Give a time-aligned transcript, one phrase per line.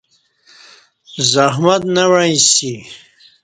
[1.31, 2.73] زحمت نہ وَ عݩسی